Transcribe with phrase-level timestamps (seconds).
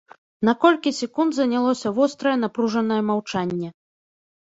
[0.47, 3.69] На колькі секунд занялося вострае напружанае маўчанне.